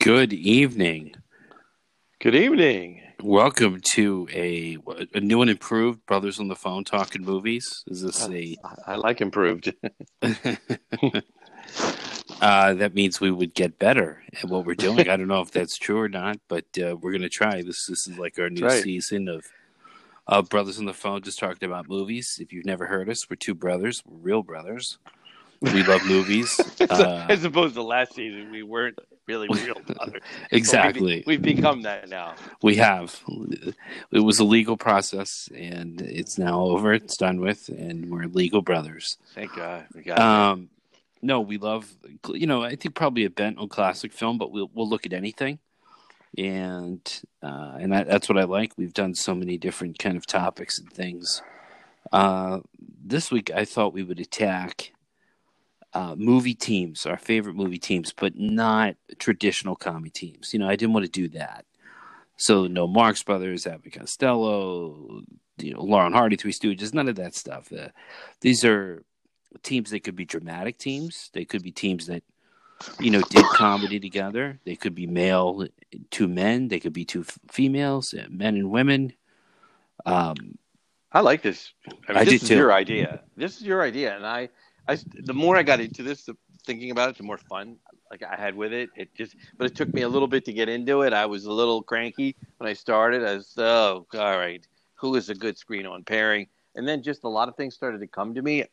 [0.00, 1.16] Good evening.
[2.20, 3.02] Good evening.
[3.20, 4.78] Welcome to a,
[5.12, 7.82] a new and improved Brothers on the Phone talking movies.
[7.88, 8.56] Is this a?
[8.86, 9.74] I like improved.
[10.22, 10.44] uh,
[12.40, 15.00] that means we would get better at what we're doing.
[15.10, 17.62] I don't know if that's true or not, but uh, we're going to try.
[17.62, 18.80] This this is like our new right.
[18.80, 19.46] season of
[20.28, 22.38] uh, Brothers on the Phone, just talking about movies.
[22.40, 24.98] If you've never heard us, we're two brothers, we're real brothers.
[25.60, 26.60] We love movies.
[26.90, 30.22] Uh, As opposed to last season, we weren't really real brothers.
[30.50, 31.22] exactly.
[31.26, 32.34] We've, we've become that now.
[32.62, 33.20] We have.
[34.10, 36.94] It was a legal process, and it's now over.
[36.94, 39.18] It's done with, and we're legal brothers.
[39.34, 39.86] Thank God.
[39.94, 40.70] We got Um,
[41.20, 41.94] no, we love.
[42.28, 45.12] You know, I think probably a bent on classic film, but we'll we'll look at
[45.12, 45.58] anything,
[46.38, 47.00] and
[47.42, 48.72] uh, and that, that's what I like.
[48.78, 51.42] We've done so many different kind of topics and things.
[52.12, 52.60] Uh,
[53.04, 54.92] this week, I thought we would attack
[55.94, 60.52] uh, movie teams, our favorite movie teams, but not traditional comedy teams.
[60.52, 61.64] You know, I didn't want to do that.
[62.36, 65.22] So no Marx Brothers, Abbott Costello,
[65.58, 67.72] you know, Lauren Hardy, Three Stooges, none of that stuff.
[67.72, 67.88] Uh,
[68.40, 69.02] these are
[69.62, 71.30] teams that could be dramatic teams.
[71.32, 72.22] They could be teams that,
[73.00, 74.60] you know, did comedy together.
[74.64, 75.66] They could be male,
[76.10, 76.68] two men.
[76.68, 79.14] They could be two f- females, uh, men and women.
[80.06, 80.58] Um,
[81.10, 81.72] I like this.
[81.86, 82.56] I, mean, I this did is too.
[82.56, 83.22] your idea.
[83.36, 84.50] This is your idea, and I,
[84.88, 87.76] I, the more I got into this, the, thinking about it, the more fun
[88.10, 88.88] like I had with it.
[88.96, 91.12] It just, but it took me a little bit to get into it.
[91.12, 93.24] I was a little cranky when I started.
[93.24, 96.48] I was, oh, all right, who is a good screen on pairing?
[96.74, 98.64] And then just a lot of things started to come to me.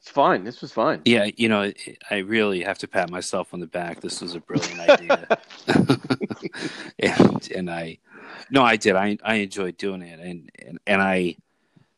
[0.00, 0.44] It's fun.
[0.44, 1.02] This was fun.
[1.04, 1.72] Yeah, you know,
[2.10, 4.00] I really have to pat myself on the back.
[4.00, 5.38] This was a brilliant idea,
[6.98, 7.98] and and I,
[8.50, 8.96] no, I did.
[8.96, 11.36] I I enjoyed doing it, and and and I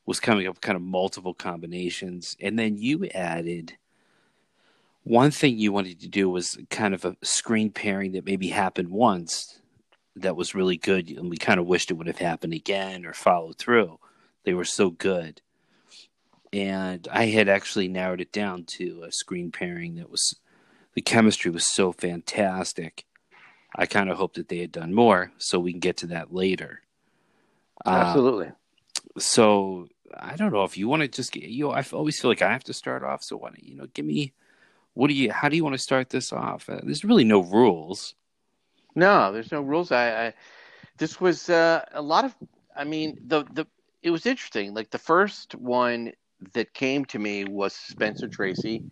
[0.07, 3.77] was coming up with kind of multiple combinations, and then you added
[5.05, 8.91] one thing you wanted to do was kind of a screen pairing that maybe happened
[8.91, 9.61] once
[10.15, 13.13] that was really good, and we kind of wished it would have happened again or
[13.13, 13.99] followed through.
[14.45, 15.41] They were so good
[16.53, 20.37] and I had actually narrowed it down to a screen pairing that was
[20.95, 23.07] the chemistry was so fantastic.
[23.75, 26.35] I kind of hoped that they had done more, so we can get to that
[26.35, 26.83] later.
[27.87, 28.53] Uh, Absolutely.
[29.19, 31.65] So I don't know if you want to just get you.
[31.67, 33.23] Know, I always feel like I have to start off.
[33.23, 33.87] So why don't you know?
[33.95, 34.33] Give me
[34.95, 35.33] what do you?
[35.33, 36.69] How do you want to start this off?
[36.69, 38.15] Uh, there's really no rules.
[38.95, 39.93] No, there's no rules.
[39.93, 40.35] I, I
[40.99, 42.35] this was uh, a lot of.
[42.77, 43.67] I mean, the the
[44.03, 44.75] it was interesting.
[44.75, 46.13] Like the first one
[46.55, 48.83] that came to me was Spencer Tracy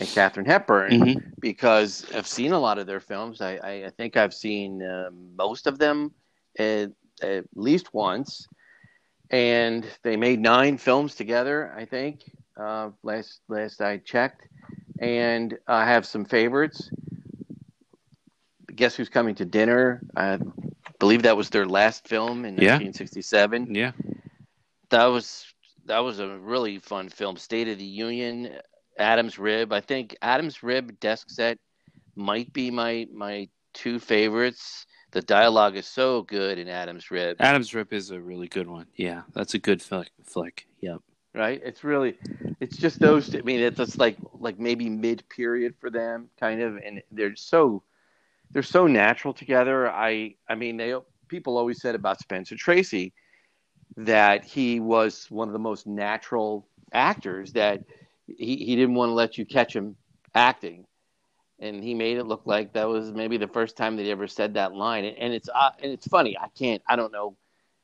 [0.00, 1.22] and Katharine Hepburn Mhm.
[1.40, 3.40] because I've seen a lot of their films.
[3.40, 6.12] I, I, I think I've seen uh, most of them
[6.58, 6.90] at,
[7.22, 8.48] at least once,
[9.30, 11.72] and they made nine films together.
[11.76, 12.20] I think
[12.56, 14.46] uh, last last I checked,
[14.98, 16.90] and I have some favorites.
[18.74, 20.02] Guess who's coming to dinner?
[20.16, 20.38] I
[20.98, 22.72] believe that was their last film in Yeah.
[22.74, 23.92] 1967 Yeah,
[24.90, 25.44] that was
[25.86, 27.36] that was a really fun film.
[27.36, 28.50] State of the Union,
[28.98, 29.72] Adam's Rib.
[29.72, 31.58] I think Adam's Rib desk set
[32.16, 34.86] might be my my two favorites.
[35.16, 38.84] The dialogue is so good in Adam's Rib, Adam's Rib is a really good one.
[38.96, 40.10] Yeah, that's a good flick.
[40.22, 40.66] Flick.
[40.82, 41.00] Yep.
[41.32, 41.58] right?
[41.64, 42.18] It's really,
[42.60, 43.34] it's just those.
[43.34, 47.34] I mean, it's just like like maybe mid period for them, kind of, and they're
[47.34, 47.82] so
[48.50, 49.90] they're so natural together.
[49.90, 50.94] I I mean, they
[51.28, 53.14] people always said about Spencer Tracy
[53.96, 57.82] that he was one of the most natural actors that
[58.26, 59.96] he, he didn't want to let you catch him
[60.34, 60.84] acting
[61.58, 64.26] and he made it look like that was maybe the first time that he ever
[64.26, 65.04] said that line.
[65.04, 67.36] And, and it's uh, and it's funny i can't i don't know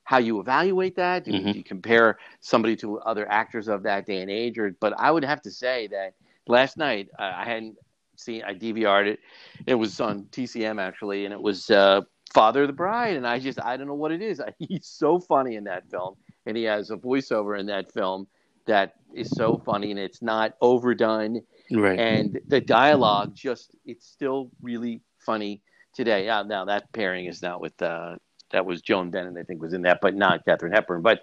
[0.05, 1.25] how you evaluate that.
[1.25, 1.53] Do, you- Mhm.
[1.53, 4.59] do you compare somebody to other actors of that day and age?
[4.59, 6.15] Or but i would have to say that
[6.49, 7.77] last night uh, i hadn't
[8.16, 9.21] seen i dvr'd it.
[9.66, 12.03] It was on tcm actually and it was uh,
[12.34, 13.16] father of the bride.
[13.16, 14.41] And i just i don't know what it is.
[14.59, 16.16] He's so funny in that film.
[16.47, 18.27] And he has a voiceover in that film
[18.66, 21.99] that is so funny and it's not overdone Right.
[21.99, 25.62] and the dialogue just it's still really funny
[25.94, 26.26] today.
[26.26, 28.17] Now that pairing is not with uh,
[28.50, 31.03] that was Joan Bennett, I think, was in that, but not Katharine Hepburn.
[31.03, 31.20] But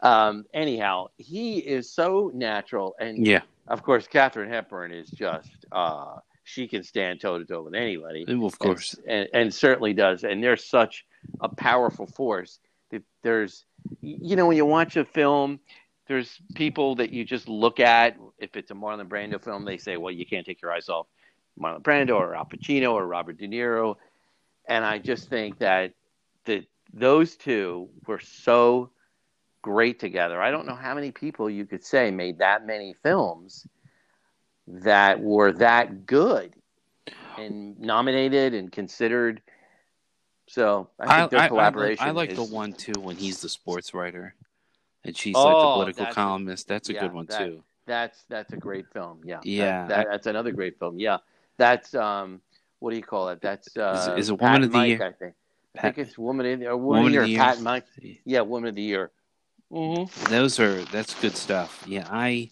[0.00, 3.42] um, anyhow, he is so natural, and yeah.
[3.68, 8.24] of course, Katharine Hepburn is just uh, she can stand toe to toe with anybody,
[8.26, 8.96] Well, of course.
[9.06, 10.24] and, and certainly does.
[10.24, 11.06] And they're such
[11.40, 12.58] a powerful force
[12.90, 13.64] that there's,
[14.00, 15.60] you know, when you watch a film,
[16.12, 18.18] there's people that you just look at.
[18.36, 21.06] If it's a Marlon Brando film, they say, well, you can't take your eyes off
[21.58, 23.96] Marlon Brando or Al Pacino or Robert De Niro.
[24.68, 25.94] And I just think that
[26.44, 28.90] that those two were so
[29.62, 30.42] great together.
[30.42, 33.66] I don't know how many people you could say made that many films
[34.66, 36.54] that were that good.
[37.38, 39.40] and nominated and considered.
[40.46, 42.04] So I think their collaboration.
[42.04, 44.34] I, like, I like is, the one too when he's the sports writer,
[45.04, 46.68] and she's oh, like the oh, political that's columnist.
[46.68, 47.62] That's a yeah, good one that, too.
[47.86, 49.20] That's that's a great film.
[49.24, 50.98] Yeah, yeah, that, that, that's another great film.
[50.98, 51.18] Yeah,
[51.56, 52.40] that's um,
[52.78, 53.40] what do you call it?
[53.40, 55.02] That's uh, is, is it Woman Pat of the Mike, Year?
[55.02, 55.34] I think.
[55.76, 56.76] I think it's Woman in the Year.
[56.76, 57.38] Woman, woman of the Year.
[57.38, 57.86] Pat Mike.
[58.24, 59.10] Yeah, Woman of the Year.
[59.72, 60.30] Mm-hmm.
[60.30, 61.84] Those are that's good stuff.
[61.86, 62.50] Yeah, I.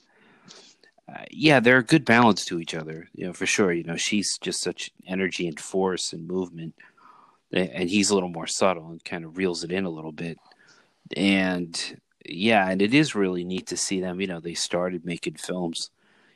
[1.08, 3.08] Uh, yeah, they're a good balance to each other.
[3.14, 3.72] You know, for sure.
[3.72, 6.74] You know, she's just such energy and force and movement,
[7.52, 10.38] and he's a little more subtle and kind of reels it in a little bit.
[11.16, 14.20] And yeah, and it is really neat to see them.
[14.20, 15.90] You know, they started making films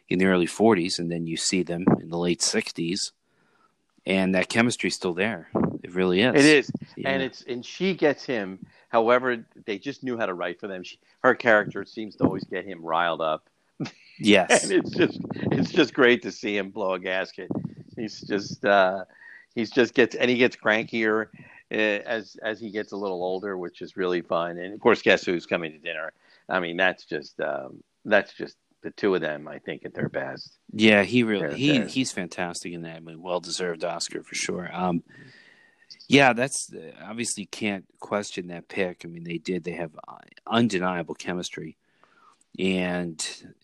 [0.09, 3.13] in the early 40s, and then you see them in the late 60s,
[4.07, 5.49] and that chemistry's still there.
[5.83, 6.35] It really is.
[6.35, 7.11] It is, yeah.
[7.11, 8.65] and it's and she gets him.
[8.89, 10.83] However, they just knew how to write for them.
[10.83, 13.49] She, her character seems to always get him riled up.
[14.19, 17.51] Yes, and it's just it's just great to see him blow a gasket.
[17.97, 19.05] He's just uh,
[19.55, 21.29] he's just gets and he gets crankier
[21.75, 24.59] as as he gets a little older, which is really fun.
[24.59, 26.13] And of course, guess who's coming to dinner?
[26.49, 29.49] I mean, that's just um, that's just the two of them.
[29.49, 30.59] I think at their best.
[30.73, 31.87] Yeah, he really he they're...
[31.87, 32.97] he's fantastic in that.
[32.97, 34.71] I mean, well deserved Oscar for sure.
[34.73, 35.03] Um,
[36.09, 36.73] yeah, that's
[37.03, 39.03] obviously can't question that pick.
[39.05, 39.65] I mean, they did.
[39.65, 39.93] They have
[40.47, 41.77] undeniable chemistry,
[42.59, 43.19] and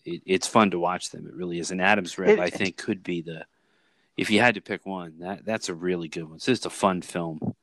[0.05, 1.27] it, it's fun to watch them.
[1.27, 1.71] It really is.
[1.71, 3.45] And Adam's Rib, I think, could be the
[4.17, 5.19] if you had to pick one.
[5.19, 6.35] That that's a really good one.
[6.35, 7.55] It's just a fun film.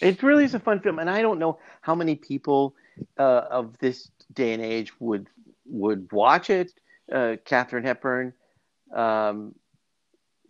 [0.00, 2.74] It really is a fun film, and I don't know how many people
[3.18, 5.28] uh, of this day and age would
[5.66, 6.72] would watch it.
[7.10, 8.32] Uh, Katharine Hepburn,
[8.94, 9.54] um,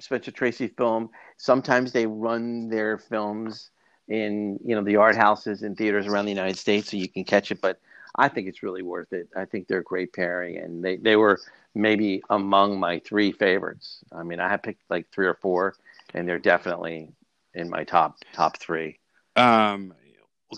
[0.01, 1.11] Spencer Tracy film.
[1.37, 3.71] Sometimes they run their films
[4.09, 7.25] in you know the art houses and theaters around the United States, so you can
[7.25, 7.61] catch it.
[7.61, 7.81] But
[8.17, 9.29] I think it's really worth it.
[9.37, 11.41] I think they're a great pairing, and they they were
[11.75, 14.05] maybe among my three favorites.
[14.13, 15.75] I mean, I have picked like three or four,
[16.15, 17.13] and they're definitely
[17.55, 18.99] in my top top three.
[19.37, 19.95] Um,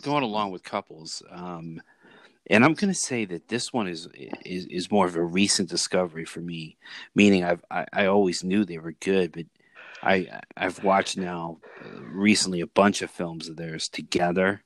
[0.03, 1.81] going along with couples, um,
[2.49, 4.09] and I'm going to say that this one is,
[4.44, 6.76] is is more of a recent discovery for me.
[7.15, 9.47] Meaning, I've I, I always knew they were good, but
[10.03, 14.62] I I've watched now uh, recently a bunch of films of theirs together.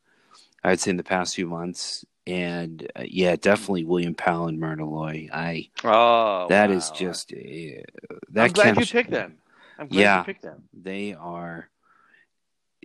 [0.64, 4.88] I'd say in the past few months, and uh, yeah, definitely William Powell and Myrna
[4.88, 5.28] Loy.
[5.32, 6.76] I oh, that wow.
[6.76, 7.37] is just uh,
[8.31, 8.44] that.
[8.44, 9.38] I'm glad you picked them.
[9.78, 10.64] I'm glad yeah, you picked them.
[10.72, 11.69] They are.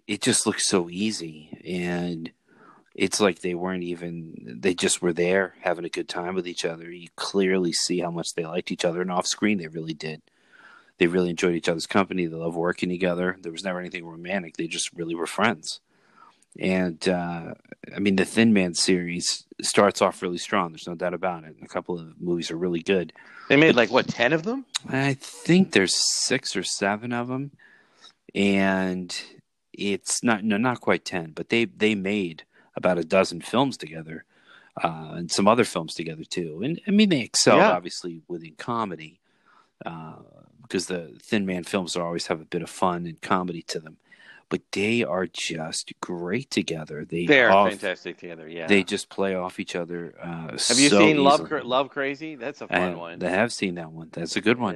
[0.08, 2.32] It just looks so easy, and
[2.94, 4.58] it's like they weren't even.
[4.62, 6.92] They just were there having a good time with each other.
[6.92, 10.22] You clearly see how much they liked each other, and off screen they really did.
[10.98, 12.26] They really enjoyed each other's company.
[12.26, 13.38] They love working together.
[13.42, 14.58] There was never anything romantic.
[14.58, 15.80] They just really were friends.
[16.60, 17.56] And uh,
[17.96, 20.72] I mean, the Thin Man series starts off really strong.
[20.72, 21.56] There's no doubt about it.
[21.64, 23.12] A couple of movies are really good.
[23.50, 24.66] They made like what ten of them?
[24.88, 27.52] I think there's six or seven of them,
[28.36, 29.20] and
[29.74, 32.44] it's not no not quite ten, but they they made
[32.75, 34.25] about a dozen films together,
[34.84, 36.62] uh, and some other films together too.
[36.64, 37.72] And I mean, they excel yeah.
[37.72, 39.20] obviously within comedy,
[39.86, 40.16] uh,
[40.62, 43.98] because the Thin Man films always have a bit of fun and comedy to them
[44.54, 47.06] but they are just great together.
[47.06, 48.48] They they're off, fantastic together.
[48.48, 50.14] Yeah, they just play off each other.
[50.22, 51.14] Uh, have so you seen easily.
[51.16, 52.36] Love Love Crazy?
[52.36, 53.24] That's a fun I, one.
[53.24, 54.10] I have seen that one.
[54.12, 54.76] That's a good one.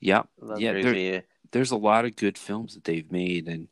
[0.00, 0.72] Yeah, yeah.
[0.72, 1.20] There, yeah.
[1.50, 3.68] There's a lot of good films that they've made, and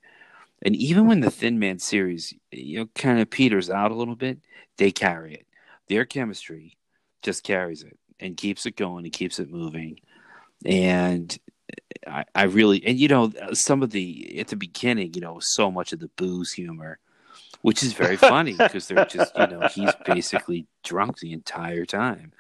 [0.63, 4.17] and even when the Thin Man series, you know, kind of peters out a little
[4.17, 4.39] bit,
[4.77, 5.47] they carry it.
[5.89, 6.77] Their chemistry
[7.23, 10.01] just carries it and keeps it going and keeps it moving.
[10.65, 11.37] And
[12.07, 15.71] I, I really and you know some of the at the beginning you know so
[15.71, 16.99] much of the booze humor
[17.63, 22.33] which is very funny because they're just you know he's basically drunk the entire time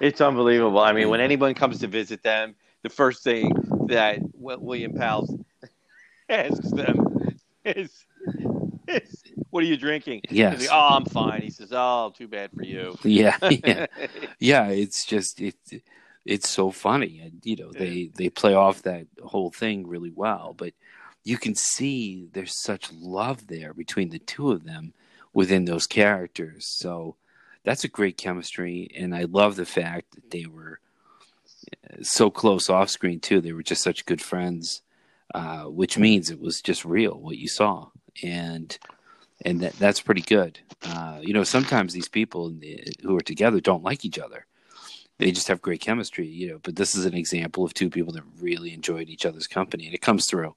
[0.00, 3.52] it's unbelievable i mean when anyone comes to visit them the first thing
[3.86, 5.44] that william powell
[6.28, 7.15] asks them
[7.66, 8.06] is,
[8.88, 10.22] is what are you drinking?
[10.30, 10.60] Yes.
[10.60, 11.42] Like, oh i'm fine.
[11.42, 12.96] He says oh too bad for you.
[13.04, 13.86] Yeah yeah.
[14.38, 15.72] Yeah it's just it's
[16.24, 17.20] it's so funny.
[17.20, 20.72] And you know they they play off that whole thing really well but
[21.24, 24.94] you can see there's such love there between the two of them
[25.32, 26.66] within those characters.
[26.66, 27.16] So
[27.64, 30.78] that's a great chemistry and i love the fact that they were
[31.90, 33.40] uh, so close off screen too.
[33.40, 34.82] They were just such good friends
[35.36, 37.86] uh, which means it was just real what you saw
[38.22, 38.78] and
[39.44, 42.52] and that that's pretty good uh, you know sometimes these people
[43.02, 44.46] who are together don't like each other
[45.18, 46.58] they just have great chemistry, you know.
[46.62, 49.94] But this is an example of two people that really enjoyed each other's company, and
[49.94, 50.54] it comes through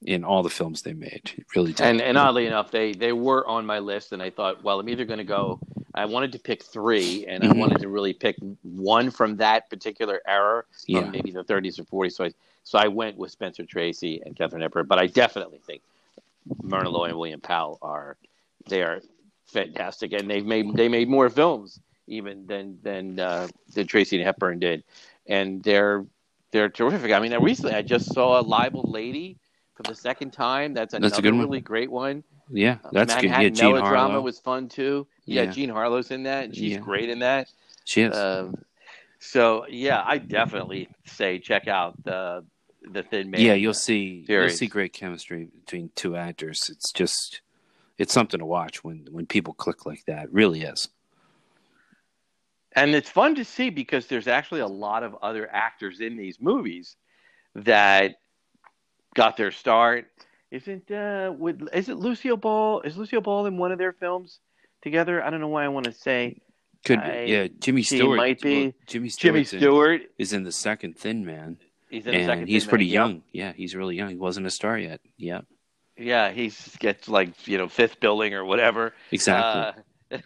[0.00, 1.32] in all the films they made.
[1.36, 1.84] It really did.
[1.84, 4.88] And, and oddly enough, they they were on my list, and I thought, well, I'm
[4.88, 5.60] either going to go
[5.94, 7.44] I wanted to pick three, and.
[7.44, 11.10] I wanted to really pick one from that particular era, Yeah.
[11.10, 12.12] maybe the 30s or 40s.
[12.12, 12.30] So I,
[12.68, 15.80] so I went with Spencer Tracy and Katharine Hepburn, but I definitely think
[16.62, 18.18] Myrna Loy and William Powell are
[18.68, 19.00] they are
[19.46, 24.26] fantastic, and they've made they made more films even than than uh, than Tracy and
[24.26, 24.84] Hepburn did,
[25.26, 26.04] and they're
[26.50, 27.10] they're terrific.
[27.10, 29.38] I mean, recently I just saw a Libel Lady
[29.74, 30.74] for the second time.
[30.74, 31.44] That's another That's a good one.
[31.44, 32.22] really great one.
[32.50, 33.28] Yeah, that's good.
[33.30, 34.20] Manhattan Yeah, Jean melodrama Harlow.
[34.20, 35.06] was fun too.
[35.24, 35.50] Yeah, Yeah.
[35.52, 36.80] Jean Harlow's in that, and she's Yeah.
[36.80, 37.48] great in that.
[37.86, 38.14] She is.
[38.14, 38.56] Um,
[39.20, 42.44] so yeah, I definitely say check out the
[42.82, 43.40] the Thin Man.
[43.40, 44.24] yeah, you'll see.
[44.28, 46.68] You'll see great chemistry between two actors.
[46.70, 47.40] It's just,
[47.98, 50.24] it's something to watch when when people click like that.
[50.24, 50.88] It really is.
[52.72, 56.40] and it's fun to see because there's actually a lot of other actors in these
[56.40, 56.96] movies
[57.54, 58.16] that
[59.14, 60.06] got their start.
[60.50, 62.80] Isn't uh, would is it Lucille Ball?
[62.82, 64.38] Is Lucille Ball in one of their films
[64.82, 65.22] together?
[65.22, 66.40] I don't know why I want to say
[66.84, 70.02] Could I- yeah, Jimmy Stewart might be- well, Jimmy Jimmy Stewart's in- Stewart.
[70.16, 71.58] is in the second Thin Man,
[71.90, 72.46] He's in and second.
[72.48, 73.22] he's pretty young.
[73.32, 74.10] Yeah, he's really young.
[74.10, 75.00] He wasn't a star yet.
[75.16, 75.40] Yeah,
[75.96, 78.94] Yeah, he gets like you know fifth building or whatever.
[79.10, 79.82] exactly.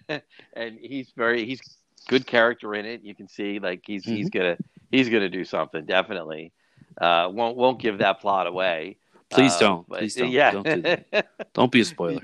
[0.08, 0.18] Uh,
[0.54, 1.60] and he's very he's
[2.08, 3.02] good character in it.
[3.02, 4.38] You can see like he's he's Mm-hmm.
[4.38, 4.56] gonna
[4.90, 6.52] he's gonna do something definitely.
[7.00, 8.98] Uh, won't won't give that plot away.
[9.30, 9.88] Please Uh, don't.
[9.88, 10.30] but- Please don't.
[10.30, 10.50] Yeah.
[10.50, 11.26] Don't do that.
[11.54, 12.20] Don't be a spoiler.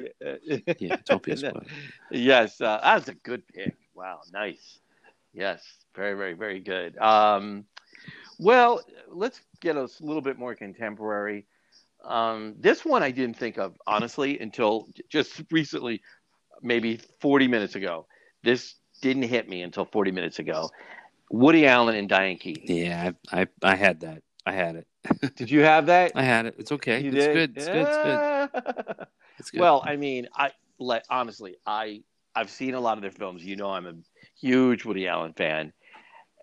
[0.78, 1.64] Yeah, don't be a spoiler.
[2.10, 3.74] yes, uh, that's a good pick.
[3.94, 4.78] Wow, nice.
[5.34, 5.62] Yes,
[5.94, 6.96] very, very, very good.
[6.98, 7.64] Um,
[8.38, 11.46] well, let's get a little bit more contemporary.
[12.04, 16.02] Um, this one I didn't think of honestly until just recently,
[16.62, 18.06] maybe 40 minutes ago.
[18.42, 20.70] This didn't hit me until 40 minutes ago.
[21.30, 22.74] Woody Allen and Diane Keaton.
[22.74, 24.22] Yeah, I, I I had that.
[24.46, 24.86] I had it.
[25.36, 26.12] Did you have that?
[26.14, 26.54] I had it.
[26.58, 27.00] It's okay.
[27.00, 27.34] You it's did?
[27.34, 27.56] good.
[27.56, 27.76] It's good.
[27.76, 29.06] It's good.
[29.38, 29.60] It's good.
[29.60, 32.02] Well, I mean, I like honestly, I
[32.34, 33.44] I've seen a lot of their films.
[33.44, 33.94] You know, I'm a
[34.40, 35.72] huge Woody Allen fan,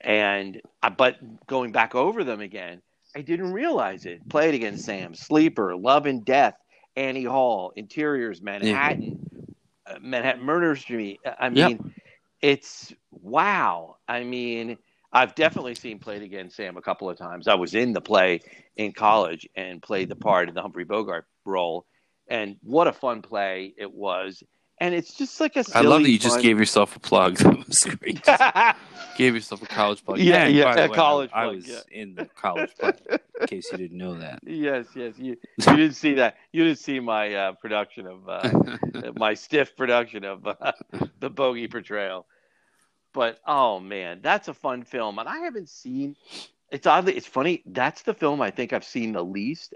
[0.06, 0.62] and
[0.98, 2.82] but going back over them again,
[3.16, 4.28] I didn't realize it.
[4.30, 6.56] Played It Again, Sam, Sleeper, Love and Death,
[6.96, 9.20] Annie Hall, Interiors, Manhattan,
[9.88, 11.20] uh, Manhattan Murder Street.
[11.40, 11.74] I Yep.
[11.74, 11.80] mean,
[12.42, 13.98] it's wow.
[14.08, 14.78] I mean,
[15.12, 17.48] I've definitely seen Played It Again, Sam, a couple of times.
[17.48, 18.42] I was in the play
[18.78, 21.86] in college and played the part in the Humphrey Bogart role,
[22.28, 24.44] and what a fun play it was.
[24.78, 27.38] And it's just like a I love that you just gave yourself a plug.
[27.46, 28.22] That was great.
[29.18, 30.20] gave yourself a college plug.
[30.20, 31.80] Yeah, And yeah, a way, college I, I was yeah.
[31.92, 32.92] in the college play.
[33.40, 34.40] In case you didn't know that.
[34.46, 35.14] yes, yes.
[35.18, 36.36] You you didn't see that.
[36.52, 40.74] You didn't see my uh, production of uh, my stiff production of uh,
[41.20, 42.26] the bogey portrayal.
[43.14, 46.18] But oh man, that's a fun film, and I haven't seen.
[46.70, 47.64] It's oddly, it's funny.
[47.66, 49.74] That's the film I think I've seen the least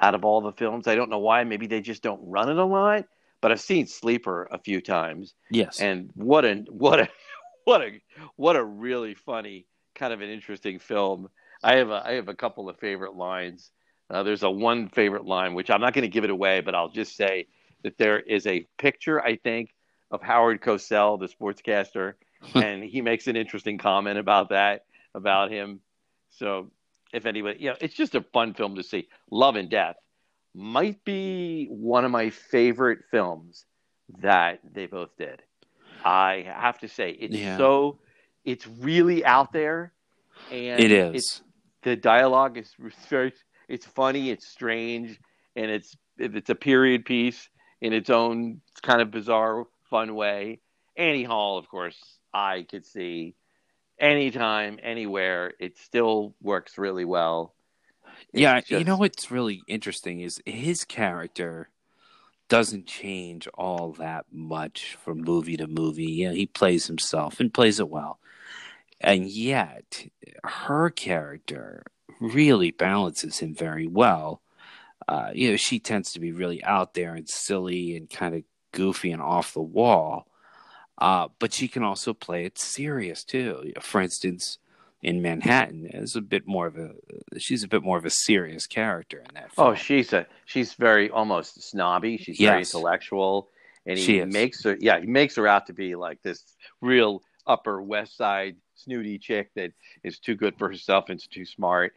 [0.00, 0.86] out of all the films.
[0.86, 1.44] I don't know why.
[1.44, 3.04] Maybe they just don't run it a lot.
[3.40, 5.80] But I've seen Sleeper a few times, yes.
[5.80, 7.08] and what a what a
[7.64, 8.00] what a
[8.36, 11.28] what a really funny kind of an interesting film.
[11.62, 13.70] I have a I have a couple of favorite lines.
[14.10, 16.74] Uh, there's a one favorite line which I'm not going to give it away, but
[16.74, 17.46] I'll just say
[17.82, 19.74] that there is a picture I think
[20.10, 22.14] of Howard Cosell, the sportscaster,
[22.54, 25.80] and he makes an interesting comment about that about him.
[26.30, 26.70] So
[27.12, 29.08] if anybody, you know, it's just a fun film to see.
[29.30, 29.96] Love and Death
[30.58, 33.64] might be one of my favorite films
[34.20, 35.42] that they both did.
[36.04, 37.56] I have to say, it's Yeah.
[37.56, 37.98] so,
[38.44, 39.92] it's really out there,
[40.50, 41.42] and it It's,
[41.82, 42.74] the dialogue is
[43.08, 43.32] very,
[43.68, 45.20] it's funny, it's strange,
[45.54, 47.48] and it's it's a period piece
[47.80, 50.60] in its own kind of bizarre, fun way.
[50.96, 53.36] Annie Hall, of course, I could see
[54.00, 55.54] anytime, anywhere.
[55.60, 57.54] It still works really well.
[58.32, 61.70] Yeah, you know what's really interesting is his character
[62.48, 66.10] doesn't change all that much from movie to movie.
[66.10, 68.18] You know, he plays himself and plays it well.
[69.00, 70.06] And yet,
[70.44, 71.84] her character
[72.20, 74.42] really balances him very well.
[75.06, 78.42] Uh, you know, she tends to be really out there and silly and kind of
[78.72, 80.26] goofy and off the wall.
[80.98, 83.72] Uh, but she can also play it serious too.
[83.80, 84.58] For instance,
[85.02, 86.90] in Manhattan, is a bit more of a
[87.38, 89.50] she's a bit more of a serious character in that.
[89.56, 92.16] Oh, she's a she's very almost snobby.
[92.16, 93.48] She's very intellectual,
[93.86, 96.42] and he She makes her yeah he makes her out to be like this
[96.80, 101.44] real Upper West Side snooty chick that is too good for herself and is too
[101.44, 101.94] smart.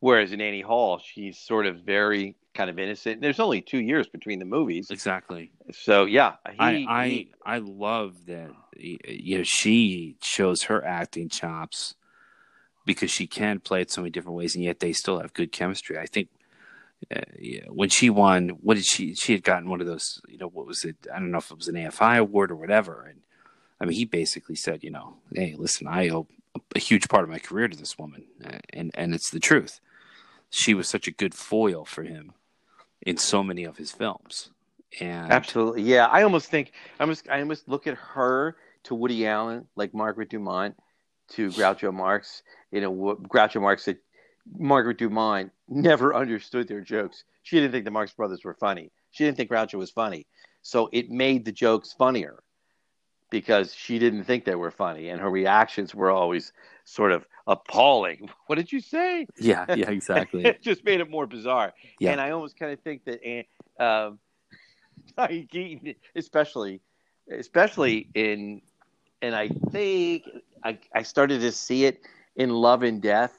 [0.00, 3.20] Whereas in Annie Hall, she's sort of very kind of innocent.
[3.22, 5.50] There's only two years between the movies, exactly.
[5.72, 11.28] so yeah, he, I I he- I love that you know she shows her acting
[11.28, 11.94] chops
[12.86, 15.52] because she can play it so many different ways, and yet they still have good
[15.52, 15.98] chemistry.
[15.98, 16.28] I think
[17.14, 19.14] uh, yeah, when she won, what did she?
[19.14, 20.20] She had gotten one of those.
[20.28, 20.96] You know, what was it?
[21.12, 23.20] I don't know if it was an AFI award or whatever, and
[23.80, 26.26] I mean, he basically said, you know, hey, listen, I owe
[26.74, 28.24] a huge part of my career to this woman,
[28.70, 29.80] and and it's the truth.
[30.48, 32.32] She was such a good foil for him
[33.02, 34.50] in so many of his films.
[35.00, 36.06] And Absolutely, yeah.
[36.06, 40.30] I almost think I almost I almost look at her to Woody Allen like Margaret
[40.30, 40.76] Dumont
[41.30, 42.42] to Groucho Marx.
[42.72, 43.98] You know, Groucho Marx said
[44.58, 47.24] Margaret Dumont never understood their jokes.
[47.42, 48.90] She didn't think the Marx Brothers were funny.
[49.10, 50.26] She didn't think Groucho was funny.
[50.62, 52.42] So it made the jokes funnier
[53.30, 56.52] because she didn't think they were funny and her reactions were always
[56.84, 58.30] sort of appalling.
[58.46, 59.26] What did you say?
[59.38, 60.44] Yeah, yeah, exactly.
[60.46, 61.72] it just made it more bizarre.
[61.98, 62.12] Yeah.
[62.12, 63.44] And I almost kind of think that
[63.78, 64.18] um,
[65.50, 66.80] Keaton, especially,
[67.30, 68.62] especially in,
[69.22, 70.24] and I think
[70.62, 72.00] I, I started to see it
[72.36, 73.32] in Love and Death,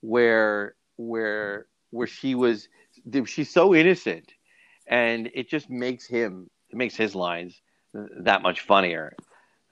[0.00, 2.68] where where where she was,
[3.26, 4.32] she's so innocent,
[4.86, 7.60] and it just makes him, it makes his lines
[7.92, 9.14] that much funnier.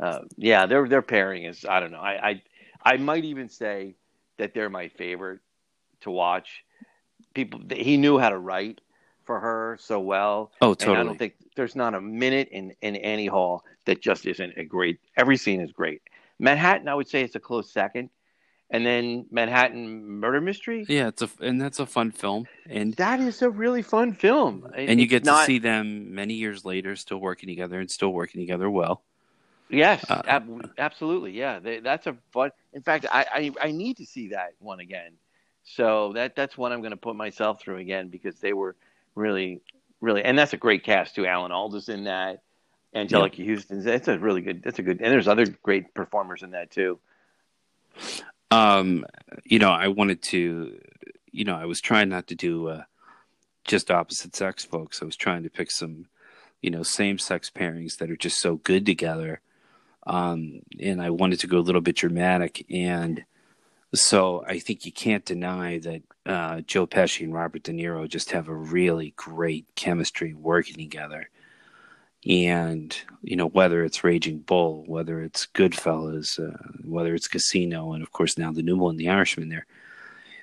[0.00, 2.00] Uh, yeah, their their pairing is I don't know.
[2.00, 2.42] I, I
[2.84, 3.94] I might even say
[4.38, 5.40] that they're my favorite
[6.02, 6.64] to watch.
[7.34, 8.80] People he knew how to write
[9.24, 10.52] for her so well.
[10.60, 10.98] Oh, totally.
[10.98, 14.54] And I don't think there's not a minute in in Annie Hall that just isn't
[14.56, 14.98] a great.
[15.16, 16.02] Every scene is great.
[16.38, 18.10] Manhattan, I would say, it's a close second,
[18.74, 20.84] and then Manhattan Murder Mystery.
[20.88, 24.68] Yeah, it's a and that's a fun film, and that is a really fun film.
[24.74, 28.12] And you get not, to see them many years later, still working together and still
[28.12, 29.02] working together well.
[29.70, 31.30] Yes, uh, ab- absolutely.
[31.30, 32.50] Yeah, they, that's a fun.
[32.72, 35.12] In fact, I, I I need to see that one again.
[35.62, 38.74] So that that's one I'm going to put myself through again because they were
[39.14, 39.60] really,
[40.00, 41.26] really, and that's a great cast too.
[41.26, 42.42] Alan Alda's in that.
[42.92, 43.56] Angelica yep.
[43.56, 43.84] Huston.
[43.84, 44.64] That's a really good.
[44.64, 45.00] That's a good.
[45.00, 46.98] And there's other great performers in that too.
[48.54, 49.04] Um,
[49.44, 50.80] you know, I wanted to.
[51.32, 52.82] You know, I was trying not to do uh,
[53.64, 55.02] just opposite sex folks.
[55.02, 56.06] I was trying to pick some,
[56.62, 59.40] you know, same sex pairings that are just so good together
[60.06, 62.66] um, and I wanted to go a little bit dramatic.
[62.70, 63.24] And
[63.94, 68.32] so I think you can't deny that uh, Joe Pesci and Robert De Niro just
[68.32, 71.30] have a really great chemistry working together.
[72.26, 78.02] And, you know, whether it's Raging Bull, whether it's Goodfellas, uh, whether it's Casino, and
[78.02, 79.66] of course now the new one, The Irishman, there,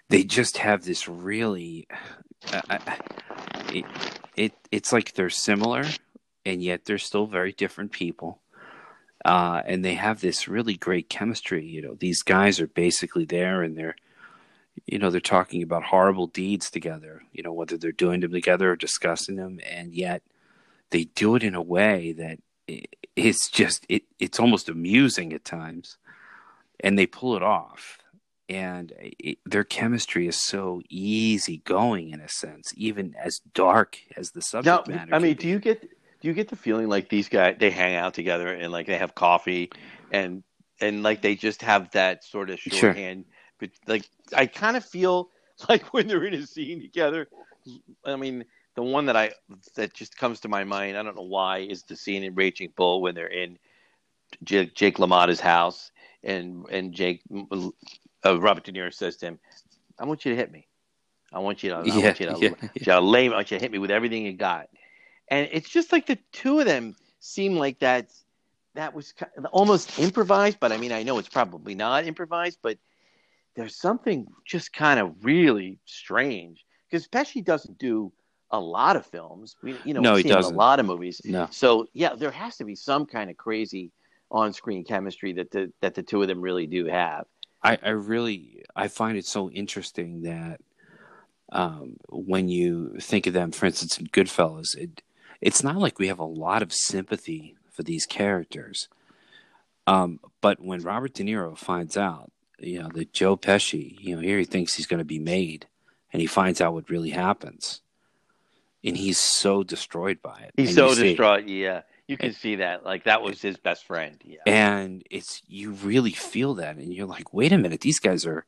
[0.10, 1.88] they just have this really,
[2.54, 2.78] uh,
[3.70, 3.86] it,
[4.36, 5.86] it, it's like they're similar,
[6.46, 8.41] and yet they're still very different people
[9.26, 11.65] uh, and they have this really great chemistry.
[11.65, 13.96] You know, these guys are basically there, and they're,
[14.86, 17.24] you know, they're talking about horrible deeds together.
[17.32, 20.24] You know, whether they're doing them together or discussing them, and yet
[20.91, 22.39] they do it in a way that
[23.15, 25.97] it's just it, it's almost amusing at times,
[26.80, 27.97] and they pull it off.
[28.47, 34.41] And it, their chemistry is so easygoing in a sense, even as dark as the
[34.41, 35.15] subject now, matter.
[35.15, 37.95] I mean, do you get do you get the feeling like these guys they hang
[37.95, 39.71] out together and like they have coffee
[40.12, 40.43] and
[40.80, 43.34] and like they just have that sort of shorthand sure.
[43.60, 45.30] but like i kind of feel
[45.69, 47.27] like when they're in a scene together
[48.06, 49.31] i mean the one that i
[49.75, 52.71] that just comes to my mind i don't know why is the scene in raging
[52.75, 53.57] bull when they're in
[54.43, 55.91] jake, jake lamotta's house
[56.23, 57.21] and and jake
[58.25, 59.39] uh, robert de niro says to him
[59.99, 60.67] i want you to hit me
[61.34, 62.99] i want you to, I yeah, want you to, yeah, yeah.
[62.99, 64.67] lay, I want you to hit me with everything you got
[65.29, 68.12] and it's just like the two of them seem like that
[68.73, 69.13] that was
[69.51, 72.77] almost improvised but i mean i know it's probably not improvised but
[73.55, 78.12] there's something just kind of really strange because pesci doesn't do
[78.52, 80.54] a lot of films we, you know no, he doesn't.
[80.54, 81.48] a lot of movies no.
[81.52, 83.92] so yeah there has to be some kind of crazy
[84.30, 87.26] on-screen chemistry that the that the two of them really do have
[87.64, 90.60] i i really i find it so interesting that
[91.54, 95.02] um, when you think of them for instance in goodfellas it
[95.42, 98.88] it's not like we have a lot of sympathy for these characters.
[99.88, 104.22] Um, but when Robert De Niro finds out, you know, that Joe Pesci, you know,
[104.22, 105.66] here he thinks he's going to be made,
[106.14, 107.82] and he finds out what really happens,
[108.84, 110.52] and he's so destroyed by it.
[110.56, 111.48] He's and so distraught.
[111.48, 112.86] Yeah, you can see that.
[112.86, 114.22] Like that was his best friend.
[114.24, 118.26] Yeah, and it's you really feel that, and you're like, wait a minute, these guys
[118.26, 118.46] are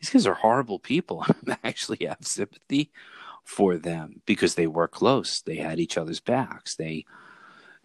[0.00, 1.24] these guys are horrible people.
[1.48, 2.90] I actually have sympathy
[3.44, 5.40] for them because they were close.
[5.40, 6.74] They had each other's backs.
[6.76, 7.04] They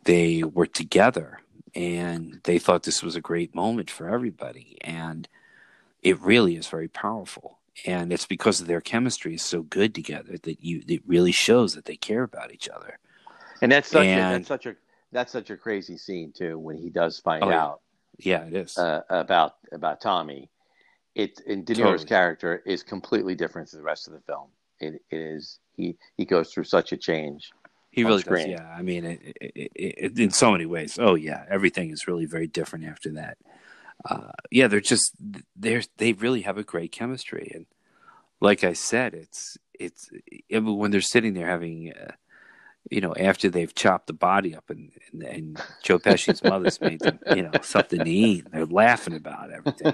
[0.04, 1.42] they were together
[1.76, 5.28] and they thought this was a great moment for everybody and
[6.02, 10.64] it really is very powerful and it's because their chemistry is so good together that
[10.64, 13.00] you it really shows that they care about each other
[13.62, 14.76] and that's such and, a, that's such a
[15.12, 17.82] that's such a crazy scene too when he does find oh, out
[18.18, 20.50] yeah it is uh, about about tommy
[21.16, 22.06] it and De Niro's totally.
[22.06, 26.26] character is completely different to the rest of the film it, it is he he
[26.26, 27.52] goes through such a change.
[27.92, 28.46] He really does.
[28.46, 31.00] Yeah, I mean, it, in so many ways.
[31.00, 33.38] Oh yeah, everything is really very different after that.
[34.10, 35.14] Uh, yeah, they're just
[35.56, 37.66] they're they really have a great chemistry, and
[38.40, 40.10] like I said, it's it's
[40.50, 41.94] when they're sitting there having.
[41.94, 42.12] Uh,
[42.90, 47.02] you know, after they've chopped the body up and, and, and Joe Pesci's mother's made
[47.02, 48.50] them, you know, something to eat.
[48.52, 49.94] They're laughing about everything.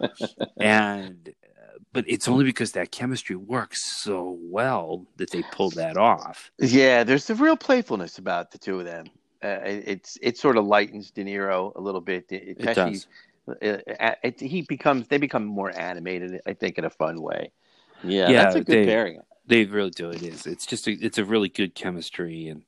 [0.56, 5.96] and, uh, but it's only because that chemistry works so well that they pulled that
[5.96, 6.50] off.
[6.58, 9.06] Yeah, there's a real playfulness about the two of them.
[9.42, 12.26] Uh, it's it sort of lightens De Niro a little bit.
[12.30, 13.08] It, It does.
[13.48, 13.54] Uh,
[14.22, 16.40] it, he becomes they become more animated.
[16.46, 17.52] I think in a fun way.
[18.04, 19.20] Yeah, Yeah, that's a good they- pairing.
[19.44, 20.10] They really do.
[20.10, 20.46] It is.
[20.46, 22.62] It's just a, it's a really good chemistry, and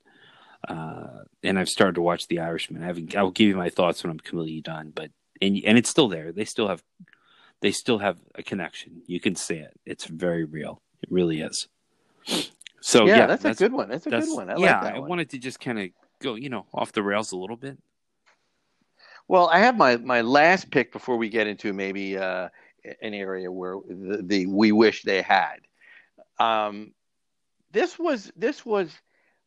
[0.68, 2.82] uh, and I've started to watch The Irishman.
[2.82, 3.16] I haven't.
[3.16, 4.90] I'll give you my thoughts when I'm completely done.
[4.92, 5.10] But
[5.40, 6.32] and and it's still there.
[6.32, 6.82] They still have
[7.60, 9.02] they still have a connection.
[9.06, 9.72] You can see it.
[9.87, 10.82] It's very real.
[11.02, 11.68] It really is.
[12.80, 13.88] So yeah, yeah, that's, a good one.
[13.88, 14.50] That's a that's- good one.
[14.50, 15.08] I yeah, like that I one.
[15.10, 15.88] wanted to just kind of
[16.20, 17.78] go, you know, off the rails a little bit.
[19.28, 22.48] Well, I have my my last pick before we get into maybe uh,
[23.00, 25.60] an area where the, the we wish they had.
[26.38, 26.92] Um,
[27.72, 28.90] this was this was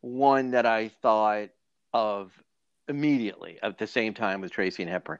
[0.00, 1.48] one that I thought
[1.92, 2.32] of
[2.88, 5.18] immediately at the same time with Tracy and Hepburn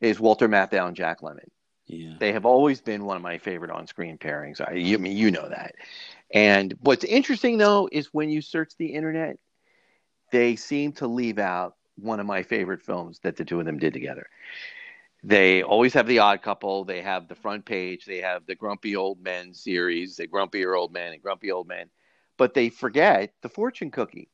[0.00, 1.48] is Walter Matthau and Jack Lemmon.
[1.86, 2.14] Yeah.
[2.18, 4.60] They have always been one of my favorite on-screen pairings.
[4.60, 5.74] I, I mean you know that.
[6.32, 9.38] And what's interesting though is when you search the internet,
[10.30, 13.78] they seem to leave out one of my favorite films that the two of them
[13.78, 14.28] did together.
[15.24, 16.84] They always have the odd couple.
[16.84, 18.04] They have the front page.
[18.04, 21.90] They have the grumpy old men series, the grumpier old men and grumpy old men.
[22.36, 24.30] But they forget the fortune cookie,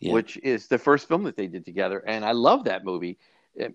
[0.00, 0.12] Yeah.
[0.12, 2.00] which is the first film that they did together.
[2.06, 3.18] And I love that movie.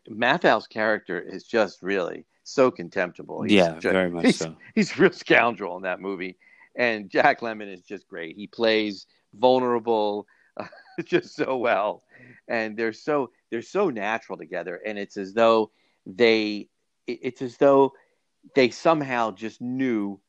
[0.08, 3.42] Matthau's character is just really so contemptible.
[3.42, 4.56] He's yeah, ju- very much he's, so.
[4.76, 6.38] he's a real scoundrel in that movie.
[6.76, 8.36] And Jack Lemmon is just great.
[8.36, 10.28] He plays vulnerable
[11.06, 12.04] just so well.
[12.48, 14.80] And they're so they're so natural together.
[14.86, 15.72] And it's as though
[16.06, 16.70] they
[17.08, 17.94] it's as though
[18.56, 20.20] they somehow just knew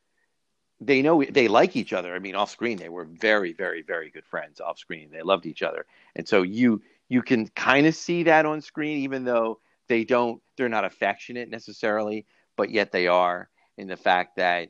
[0.80, 2.14] they know they like each other.
[2.14, 4.60] I mean, off screen they were very, very, very good friends.
[4.60, 8.46] Off screen they loved each other, and so you you can kind of see that
[8.46, 13.48] on screen, even though they don't they're not affectionate necessarily, but yet they are
[13.78, 14.68] in the fact that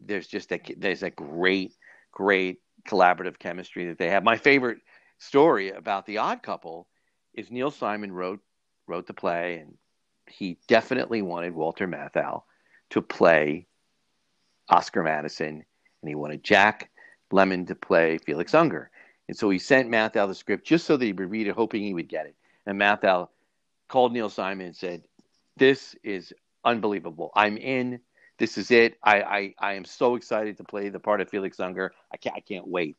[0.00, 1.74] there's just a there's a great,
[2.12, 4.22] great collaborative chemistry that they have.
[4.24, 4.78] My favorite
[5.20, 6.88] story about the Odd Couple
[7.34, 8.40] is Neil Simon wrote
[8.88, 9.74] wrote the play, and
[10.28, 12.42] he definitely wanted Walter Matthau
[12.90, 13.66] to play
[14.68, 15.64] Oscar Madison,
[16.02, 16.90] and he wanted Jack
[17.32, 18.90] Lemmon to play Felix Unger.
[19.28, 21.82] And so he sent Matthau the script just so that he would read it, hoping
[21.82, 22.34] he would get it.
[22.66, 23.28] And Matthau
[23.88, 25.04] called Neil Simon and said,
[25.56, 26.32] This is
[26.64, 27.30] unbelievable.
[27.36, 28.00] I'm in.
[28.38, 28.96] This is it.
[29.04, 31.92] I, I, I am so excited to play the part of Felix Unger.
[32.12, 32.96] I can't, I can't wait.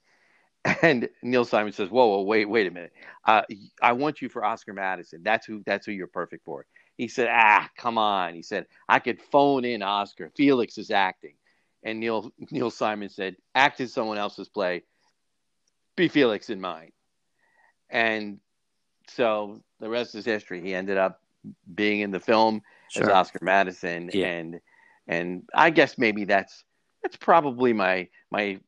[0.84, 2.94] And Neil Simon says, "Whoa, whoa, wait, wait a minute.
[3.26, 3.42] Uh,
[3.82, 5.22] I want you for Oscar Madison.
[5.24, 5.64] That's who.
[5.66, 6.66] That's who you're perfect for."
[6.98, 10.32] He said, "Ah, come on." He said, "I could phone in Oscar.
[10.36, 11.34] Felix is acting."
[11.84, 14.84] And Neil Neil Simon said, "Act in someone else's play.
[15.96, 16.92] Be Felix in mine."
[17.90, 18.40] And
[19.08, 20.62] so the rest is history.
[20.62, 21.22] He ended up
[21.74, 22.62] being in the film
[22.96, 24.28] as Oscar Madison, Yeah.
[24.28, 24.60] and
[25.08, 26.64] and I guess maybe that's
[27.02, 28.60] that's probably my my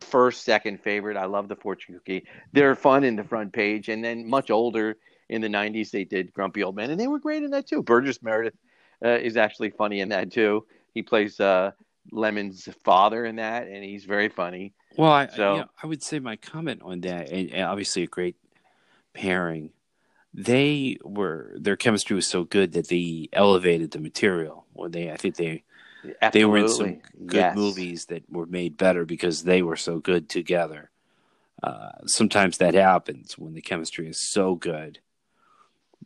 [0.00, 1.16] first second favorite.
[1.16, 2.24] I love the fortune cookie.
[2.52, 4.96] They're fun in the front page, and then much older
[5.28, 7.82] in the '90s they did Grumpy Old Men, and they were great in that too.
[7.82, 8.54] Burgess Meredith
[9.04, 10.66] uh, is actually funny in that too.
[10.94, 11.70] He plays uh,
[12.12, 14.72] Lemmon's father in that, and he's very funny.
[14.96, 18.02] Well, I, So- you know, I would say my comment on that, and, and obviously
[18.02, 18.36] a great
[19.14, 19.70] pairing.
[20.32, 24.64] They were their chemistry was so good that they elevated the material.
[24.72, 25.64] When they, I think they
[26.32, 27.56] they were in some good Yes.
[27.56, 30.90] movies that were made better because they were so good together.
[31.62, 34.98] Uh, sometimes that happens when the chemistry is so good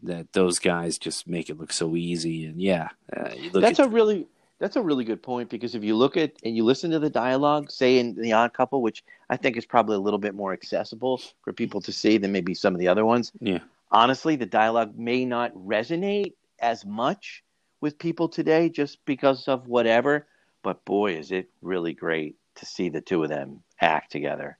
[0.02, 2.44] that those guys just make it look so easy.
[2.44, 4.26] And yeah, uh, That's at a really
[4.58, 7.10] that's a really good point because if you look at and you listen to the
[7.10, 10.52] dialogue, say in The Odd Couple, which I think is probably a little bit more
[10.52, 13.32] accessible for people to see than maybe some of the other ones.
[13.40, 13.58] yeah,
[13.90, 17.42] Honestly, the dialogue may not resonate as much
[17.84, 20.26] with people today just because of whatever.
[20.62, 24.56] But boy, is it really great to see the two of them act together.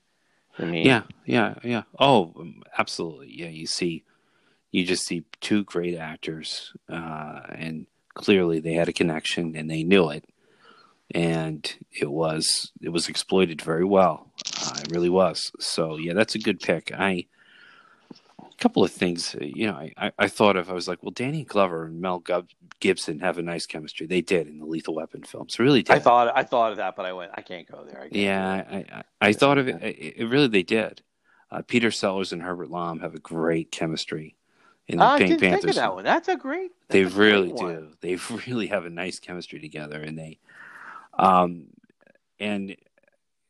[0.58, 1.84] I mean, Yeah, yeah, yeah.
[1.98, 3.32] Oh, um, absolutely.
[3.32, 4.04] Yeah, you see,
[4.72, 9.84] you just see two great actors, uh, and clearly they had a connection and they
[9.84, 10.26] knew it,
[11.14, 14.30] and it was it was exploited very well.
[14.62, 15.50] Uh, it really was.
[15.60, 16.92] So yeah, that's a good pick.
[16.92, 17.24] I
[18.54, 20.70] a couple of things, uh, you know, I, I, thought of.
[20.70, 22.22] I was like, well, Danny Glover and Mel
[22.80, 24.06] Gibson have a nice chemistry.
[24.06, 25.58] They did in the Lethal Weapon films.
[25.58, 25.94] Really did.
[25.94, 27.98] I thought I thought of that, but I went, I can't go there.
[27.98, 28.64] I can't Yeah.
[28.70, 30.14] I, I, I thought of it, it.
[30.18, 31.02] It really they did.
[31.50, 34.36] Uh, Peter Sellers and Herbert Lom have a great chemistry
[34.88, 35.60] in the I Pink didn't Panthers.
[35.60, 36.04] think of that one.
[36.04, 36.72] That's a great.
[36.88, 37.74] They that's a great really one.
[37.74, 37.88] do.
[38.00, 40.38] They really have a nice chemistry together, and they,
[41.18, 41.66] um,
[42.38, 42.76] and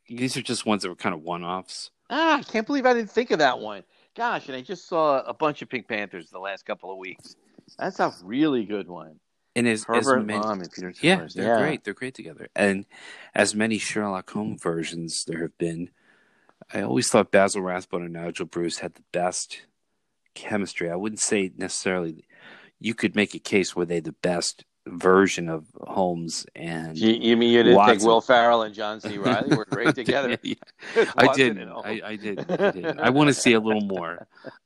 [0.07, 1.91] these are just ones that were kind of one-offs.
[2.09, 3.83] Ah, I can't believe I didn't think of that one.
[4.15, 7.35] Gosh, and I just saw a bunch of Pink Panthers the last couple of weeks.
[7.77, 9.19] That's a really good one.
[9.55, 11.33] And as, as Herbert many, Lom and Peter yeah, Sellers.
[11.33, 11.83] they're great.
[11.83, 12.47] They're great together.
[12.55, 12.85] And
[13.33, 15.89] as many Sherlock Holmes versions there have been,
[16.73, 19.61] I always thought Basil Rathbone and Nigel Bruce had the best
[20.33, 20.89] chemistry.
[20.89, 22.25] I wouldn't say necessarily.
[22.79, 27.37] You could make a case where they the best version of Holmes and You, you
[27.37, 29.17] mean you didn't think Will Ferrell and John C.
[29.17, 30.37] Reilly were great together?
[30.43, 30.55] Yeah,
[31.17, 31.59] I did.
[31.59, 32.51] I, I did.
[32.51, 32.99] I did.
[32.99, 34.27] I want to see a little more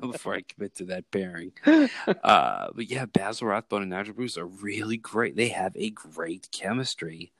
[0.00, 1.52] before I commit to that pairing.
[1.64, 5.36] Uh, but yeah, Basil Rathbone and Nigel Bruce are really great.
[5.36, 7.32] They have a great chemistry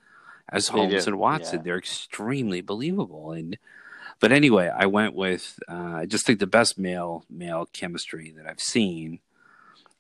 [0.49, 1.59] as Holmes and Watson.
[1.59, 1.63] yeah.
[1.65, 3.33] They're extremely believable.
[3.33, 3.59] And
[4.21, 5.59] but anyway, I went with.
[5.69, 9.19] Uh, I just think the best male male chemistry that I've seen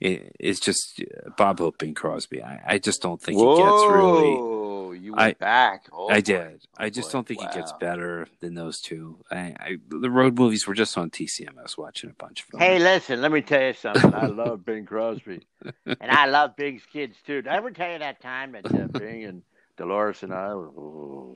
[0.03, 2.43] i- is just uh, Bob Hope and Crosby.
[2.43, 4.35] I, I just don't think it gets really.
[4.35, 5.87] Whoa, you I- went back.
[5.93, 6.61] Oh, I did.
[6.79, 7.12] Oh, I just boy.
[7.12, 9.19] don't think it gets better than those two.
[9.31, 12.61] I, I the road movies were just on TCMS watching a bunch of them.
[12.61, 14.15] Hey, listen, let me tell you something.
[14.15, 15.47] I love Bing Crosby.
[15.87, 17.43] and I love Bing's kids, too.
[17.43, 19.43] Did I ever tell you that time that uh, Bing and
[19.77, 21.35] Dolores and I were.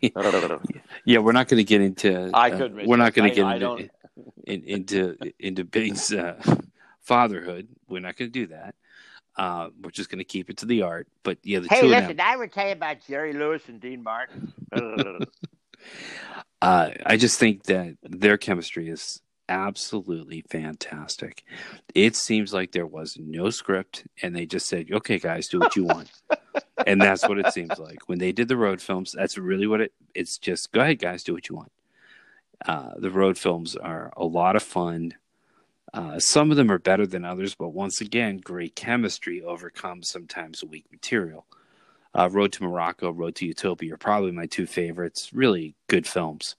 [0.00, 2.30] yeah, we're not going to get into.
[2.34, 3.88] I uh, couldn't we're not going to get I into,
[4.44, 6.42] in, into into Bing's uh,
[7.02, 7.68] fatherhood.
[7.88, 8.74] We're not going to do that.
[9.36, 11.08] Uh, we're just going to keep it to the art.
[11.22, 13.80] But yeah, the Hey, two of listen, I would tell you about Jerry Lewis and
[13.80, 14.52] Dean Martin?
[16.62, 21.42] Uh, I just think that their chemistry is absolutely fantastic.
[21.94, 25.74] It seems like there was no script, and they just said, "Okay, guys, do what
[25.74, 26.10] you want,"
[26.86, 29.12] and that's what it seems like when they did the road films.
[29.12, 29.92] That's really what it.
[30.14, 31.72] It's just go ahead, guys, do what you want.
[32.64, 35.14] Uh, the road films are a lot of fun.
[35.92, 40.62] Uh, some of them are better than others, but once again, great chemistry overcomes sometimes
[40.64, 41.46] weak material.
[42.14, 45.32] Uh, Road to Morocco, Road to Utopia are probably my two favorites.
[45.32, 46.56] Really good films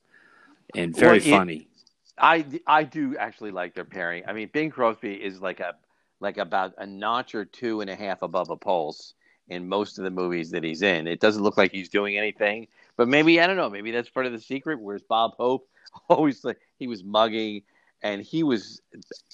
[0.76, 1.68] and very Well, it- funny.
[2.18, 4.24] I, I do actually like their pairing.
[4.28, 5.76] I mean, Bing Crosby is like a
[6.20, 9.16] like about a notch or two and a half above a pulse
[9.48, 11.08] in most of the movies that he's in.
[11.08, 13.72] It doesn't look like he's doing anything, but maybe I don't know.
[13.72, 14.80] Maybe that's part of the secret.
[14.80, 15.68] Whereas Bob Hope
[16.10, 17.64] always like he was mugging,
[18.04, 18.82] and he was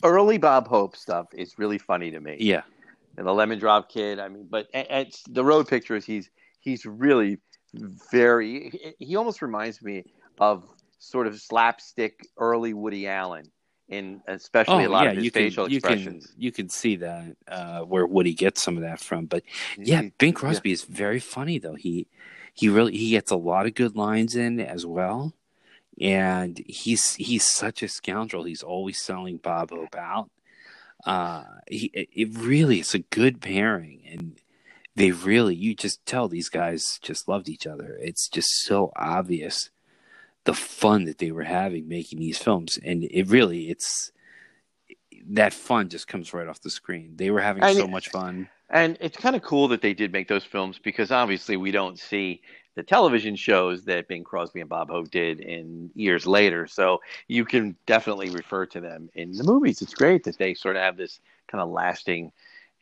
[0.03, 2.37] early Bob Hope stuff is really funny to me.
[2.39, 2.61] Yeah,
[3.17, 4.19] and the Lemon Drop Kid.
[4.19, 6.05] I mean, but it's the road pictures.
[6.05, 7.39] He's he's really
[8.11, 8.95] very.
[8.99, 10.03] He, almost reminds me
[10.39, 10.63] of
[10.99, 13.45] sort of slapstick early Woody Allen,
[13.89, 16.33] in especially a lot Oh, yeah, of his you can, facial you can expressions.
[16.37, 19.25] you can see that uh, where Woody gets some of that from.
[19.25, 19.43] But
[19.77, 21.75] yeah, He- Bing Crosby is very funny though.
[21.75, 22.07] He
[22.53, 25.33] he really he gets a lot of good lines in as well,
[25.99, 28.43] and he's he's such a scoundrel.
[28.43, 30.29] He's always selling Bob Hope out.
[31.05, 34.39] Uh, he it really is a good pairing, and
[34.95, 37.97] they really you just tell these guys just loved each other.
[38.01, 39.69] It's just so obvious
[40.43, 44.11] the fun that they were having making these films, and it really it's
[45.29, 47.13] that fun just comes right off the screen.
[47.15, 48.49] They were having so much fun.
[48.69, 51.97] And it's kind of cool that they did make those films because obviously we don't
[51.97, 52.41] see
[52.77, 56.67] the television shows that Bing Crosby and Bob Hope did in years later.
[56.67, 59.81] So you can definitely refer to them in the movies.
[59.81, 62.31] It's great that they sort of have this kind of lasting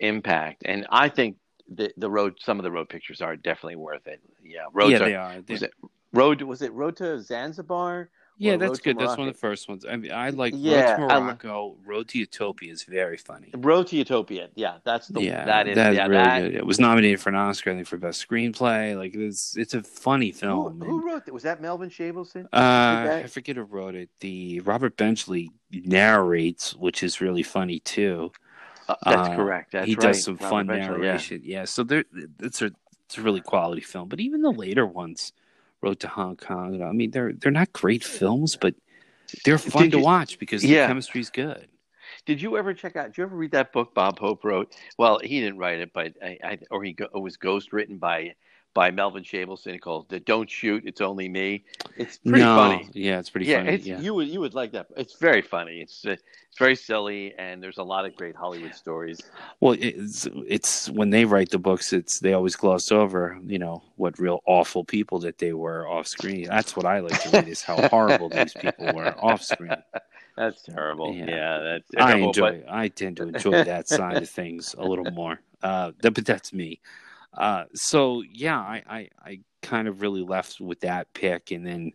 [0.01, 0.63] impact.
[0.65, 1.37] And I think
[1.73, 4.19] the the road some of the road pictures are definitely worth it.
[4.43, 5.35] Yeah, road yeah, to they are.
[5.47, 5.73] Was it
[6.11, 8.09] road was it road to Zanzibar?
[8.37, 8.97] Yeah, that's good.
[8.99, 9.85] That's one of the first ones.
[9.89, 11.77] I mean, I like Yeah, Road to Morocco.
[11.85, 13.49] Road to Utopia is very funny.
[13.55, 14.49] Road to Utopia.
[14.55, 16.55] Yeah, that's the yeah, that is that's yeah, really that, good.
[16.55, 18.97] It was nominated for an Oscar, I think, for best screenplay.
[18.97, 20.81] Like it's it's a funny film.
[20.81, 21.33] who and- wrote that?
[21.33, 22.45] Was that Melville Shavelson?
[22.51, 23.21] Uh.
[23.23, 24.09] I forget who wrote it.
[24.19, 28.31] The Robert Benchley narrates, which is really funny too.
[28.87, 29.71] Uh, that's Uh, correct.
[29.71, 30.01] That's he right.
[30.07, 30.97] does some Robert fun Benchley, yeah.
[31.07, 31.41] narration.
[31.43, 31.65] Yeah.
[31.65, 32.03] so there,
[32.39, 32.71] it's a
[33.05, 34.09] it's a really quality film.
[34.09, 35.31] But even the later ones,
[35.81, 36.81] Road to Hong Kong.
[36.81, 38.75] I mean, they're they're not great films, but
[39.43, 40.87] they're fun Did to you- watch because the Yeah.
[40.87, 41.67] chemistry's good.
[42.25, 43.07] Did you ever check out?
[43.07, 44.75] Did you ever read that book Bob Hope wrote?
[44.97, 47.97] Well, he didn't write it, but I, I or he go, it was ghost written
[47.97, 48.35] by
[48.75, 51.63] by Melville Shavelson called "The Don't Shoot, It's Only Me."
[51.97, 52.89] It's pretty no, funny.
[52.93, 53.73] yeah, it's pretty yeah, funny.
[53.73, 53.99] it's, yeah.
[53.99, 54.85] you would you would like that.
[54.95, 55.81] It's very funny.
[55.81, 59.19] It's uh, it's very silly, and there's a lot of great Hollywood stories.
[59.61, 63.81] Well, it's it's when they write the books, it's they always gloss over, you know,
[63.95, 66.45] what real awful people that they were off screen.
[66.45, 69.75] That's what I like to read is how horrible these people were off screen.
[70.37, 71.13] That's terrible.
[71.13, 71.25] Yeah.
[71.29, 72.63] Yeah, that's I terrible, enjoy.
[72.69, 75.39] I tend to enjoy that side of things a little more.
[75.63, 76.81] Uh, but that's me.
[77.35, 81.91] Uh, so yeah, I, I I kind of really left with that pick, and then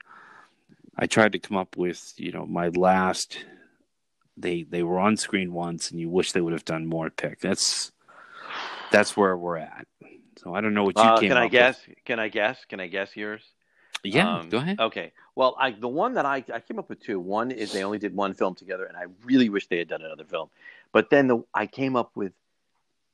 [0.96, 3.44] I tried to come up with, you know, my last.
[4.36, 7.10] They they were on screen once, and you wish they would have done more.
[7.10, 7.92] Pick that's
[8.90, 9.86] that's where we're at.
[10.38, 11.80] So I don't know what you Uh, came can I guess?
[12.04, 12.64] Can I guess?
[12.64, 13.42] Can I guess yours?
[14.02, 14.80] Yeah, Um, go ahead.
[14.80, 15.12] Okay.
[15.34, 17.20] Well, I the one that I I came up with two.
[17.20, 20.02] One is they only did one film together, and I really wish they had done
[20.02, 20.48] another film.
[20.92, 22.32] But then the I came up with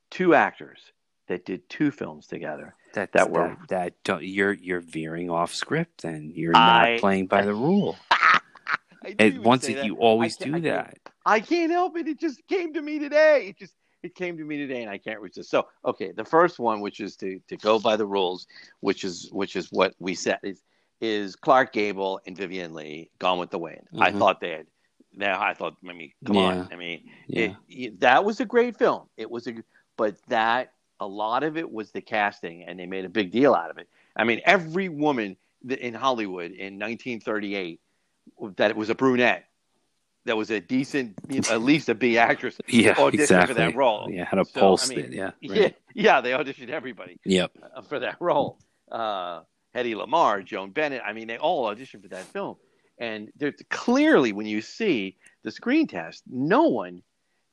[0.09, 0.79] two actors
[1.27, 2.75] that did two films together.
[2.93, 6.99] That that were- that, that don't, you're you're veering off script, and you're not I-
[6.99, 7.95] playing by the rule.
[8.11, 10.97] I And once it, you always do I that.
[11.25, 12.07] I can't help it.
[12.07, 13.47] It just came to me today.
[13.49, 15.49] It just it came to me today, and I can't resist.
[15.49, 18.47] So, okay, the first one, which is to to go by the rules,
[18.79, 20.61] which is which is what we said is
[20.99, 23.87] is Clark Gable and Vivien Leigh, Gone with the Wind.
[23.99, 24.17] I Mhm.
[24.17, 24.65] thought they had.
[25.13, 26.41] Now I thought, I mean, come Yeah.
[26.43, 26.69] on.
[26.71, 27.39] I mean, Yeah.
[27.41, 29.07] it, it- that was a great film.
[29.15, 29.53] It was a,
[29.95, 33.53] but that a lot of it was the casting, and they made a big deal
[33.53, 33.87] out of it.
[34.15, 37.79] I mean, every woman in Hollywood in 1938
[38.57, 39.45] that was a brunette,
[40.25, 41.15] that was a decent,
[41.49, 43.53] at least a B actress, yeah, auditioned exactly.
[43.55, 44.09] for that role.
[44.11, 45.11] Yeah, how to So, pulse I mean.
[45.11, 45.75] Yeah, Yeah, right.
[45.93, 47.51] yeah, they auditioned everybody Yep.
[47.75, 48.59] uh, for that role.
[48.91, 49.41] Uh,
[49.75, 51.01] Hedy Lamarr, Joan Bennett.
[51.05, 52.57] I mean, they all auditioned for that film.
[52.97, 57.03] And there's clearly, when you see the screen test, no one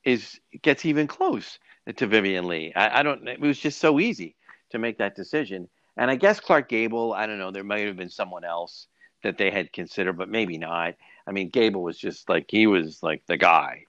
[0.05, 1.59] is gets even close
[1.97, 2.73] to Vivien Leigh.
[2.75, 3.27] I, I don't.
[3.29, 4.35] It was just so easy
[4.71, 5.69] to make that decision.
[5.97, 7.13] And I guess Clark Gable.
[7.13, 7.51] I don't know.
[7.51, 8.87] There might have been someone else
[9.23, 10.95] that they had considered, but maybe not.
[11.27, 13.85] I mean, Gable was just like he was like the guy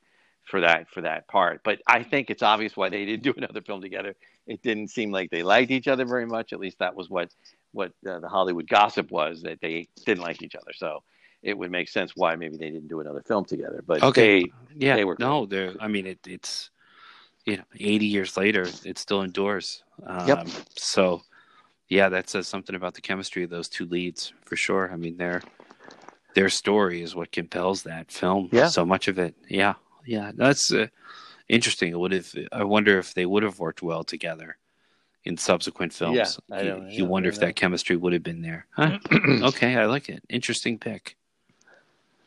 [0.45, 1.62] for that for that part.
[1.63, 4.15] But I think it's obvious why they didn't do another film together.
[4.47, 6.53] It didn't seem like they liked each other very much.
[6.53, 7.31] At least that was what
[7.71, 10.71] what uh, the Hollywood gossip was that they didn't like each other.
[10.75, 11.03] So
[11.43, 13.84] it would make sense why maybe they didn't do another film together.
[13.86, 14.43] But Okay.
[14.43, 15.75] they Yeah, They were no, they're.
[15.79, 16.69] I mean, it, it's
[17.45, 19.84] you know, eighty years later, it still endures.
[20.05, 20.47] Um, Yep.
[20.75, 21.21] So,
[21.88, 24.91] yeah, that says something about the chemistry of those two leads for sure.
[24.91, 25.41] I mean, their
[26.34, 28.49] their story is what compels that film.
[28.51, 28.67] Yeah.
[28.67, 29.36] so much of it.
[29.47, 30.88] Yeah, yeah, that's uh,
[31.47, 31.91] interesting.
[31.91, 32.34] It would have.
[32.51, 34.58] I wonder if they would have worked well together
[35.23, 36.39] in subsequent films.
[36.49, 37.47] Yeah, I you, don't- you wonder if know.
[37.47, 38.67] that chemistry would have been there.
[38.75, 38.97] Huh?
[39.43, 40.23] okay, I like it.
[40.29, 41.15] Interesting pick.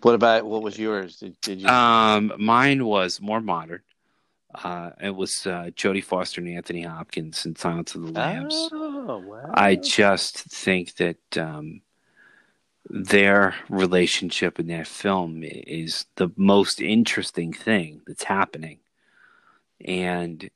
[0.03, 1.17] What about what was yours?
[1.17, 1.69] Did, did you?
[1.69, 3.83] Um, mine was more modern.
[4.55, 8.69] Uh, it was uh, Jodie Foster and Anthony Hopkins in Silence of the Lambs.
[8.73, 9.51] oh wow!
[9.53, 11.83] I just think that um,
[12.89, 18.79] their relationship in that film is the most interesting thing that's happening,
[19.85, 20.51] and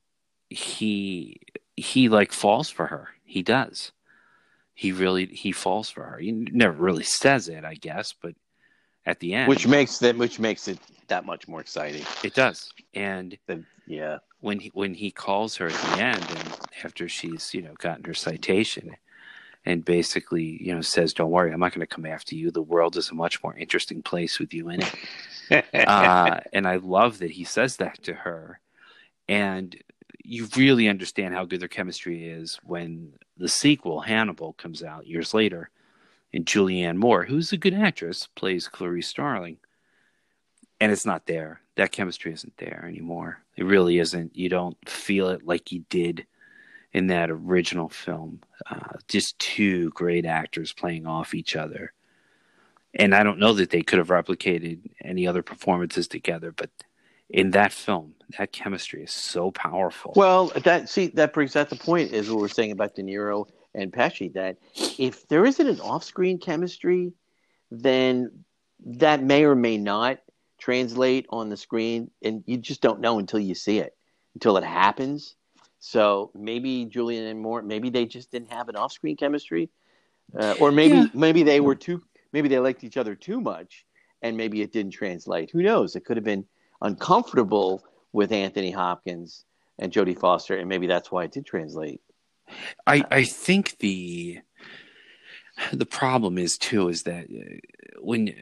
[0.48, 1.40] he
[1.76, 3.08] he like falls for her.
[3.24, 3.92] He does.
[4.74, 6.18] He really he falls for her.
[6.18, 8.34] He never really says it, I guess, but
[9.06, 12.04] at the end, which makes that which makes it that much more exciting.
[12.22, 12.72] it does.
[12.94, 14.18] And Than, yeah.
[14.40, 18.04] when he when he calls her at the end and after she's you know gotten
[18.04, 18.96] her citation
[19.64, 22.62] and basically you know says don't worry i'm not going to come after you the
[22.62, 27.18] world is a much more interesting place with you in it uh, and i love
[27.18, 28.60] that he says that to her
[29.28, 29.76] and
[30.24, 35.34] you really understand how good their chemistry is when the sequel hannibal comes out years
[35.34, 35.70] later
[36.32, 39.58] and julianne moore who's a good actress plays clarice starling.
[40.80, 41.60] And it's not there.
[41.76, 43.40] That chemistry isn't there anymore.
[43.56, 44.36] It really isn't.
[44.36, 46.26] You don't feel it like you did
[46.92, 48.40] in that original film.
[48.68, 51.92] Uh, just two great actors playing off each other.
[52.94, 56.68] And i don't know that they could have replicated any other performances together but
[57.30, 60.12] in that film that chemistry is so powerful.
[60.16, 63.46] Well, that see that brings that the point is what we're saying about De Niro
[63.74, 64.58] and Pesci that
[64.98, 67.12] if there isn't an off-screen chemistry,
[67.70, 68.44] then
[68.84, 70.18] that may or may not
[70.58, 73.96] translate on the screen, and you just don't know until you see it,
[74.34, 75.36] until it happens.
[75.80, 79.70] So maybe Julianne Moore, maybe they just didn't have an off-screen chemistry,
[80.38, 81.06] uh, or maybe Yeah.
[81.14, 83.84] maybe they were too, maybe they liked each other too much,
[84.22, 85.50] and maybe it didn't translate.
[85.50, 85.96] Who knows?
[85.96, 86.46] It could have been
[86.80, 89.44] uncomfortable with Anthony Hopkins
[89.78, 92.00] and Jodie Foster, and maybe that's why it did translate.
[92.86, 94.40] I I think the
[95.72, 98.34] the problem is too is that uh, when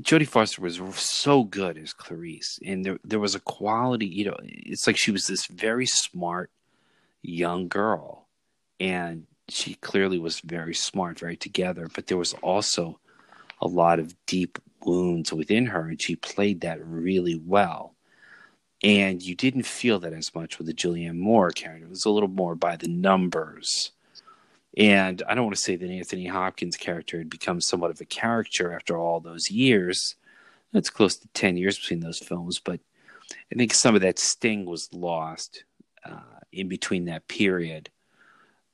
[0.00, 4.36] Jodie Foster was so good as Clarice, and there there was a quality, you know,
[4.42, 6.50] it's like she was this very smart
[7.22, 8.28] young girl,
[8.78, 13.00] and she clearly was very smart, very together, but there was also
[13.60, 17.94] a lot of deep wounds within her, and she played that really well.
[18.82, 21.84] And you didn't feel that as much with the Julianne Moore character.
[21.84, 23.92] It was a little more by the numbers.
[24.76, 28.04] And I don't want to say that Anthony Hopkins' character had become somewhat of a
[28.04, 30.14] caricature after all those years.
[30.72, 32.80] That's close to 10 years between those films, but
[33.52, 35.64] I think some of that sting was lost
[36.04, 37.90] uh, in between that period.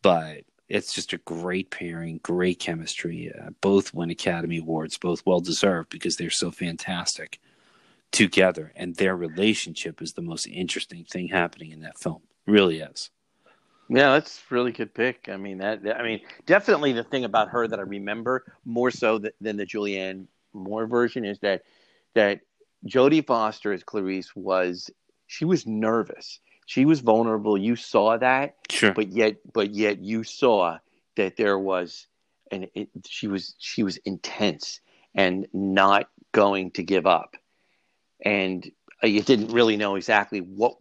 [0.02, 3.32] But it's just a great pairing, great chemistry.
[3.32, 7.40] Uh, both win Academy Awards, both well deserved because they're so fantastic
[8.12, 12.22] together, and their relationship is the most interesting thing happening in that film.
[12.46, 13.10] Really is.
[13.88, 15.28] Yeah, that's a really good pick.
[15.30, 15.80] I mean that.
[15.96, 20.26] I mean, definitely the thing about her that I remember more so than the Julianne
[20.52, 21.62] Moore version is that
[22.14, 22.40] that
[22.86, 24.90] Jodie Foster as Clarice was
[25.26, 26.40] she was nervous.
[26.66, 27.56] She was vulnerable.
[27.56, 28.92] You saw that, sure.
[28.92, 30.78] But yet, but yet, you saw
[31.16, 32.08] that there was,
[32.50, 34.80] and it, she was she was intense
[35.14, 37.36] and not going to give up.
[38.24, 38.68] And
[39.02, 40.76] you didn't really know exactly what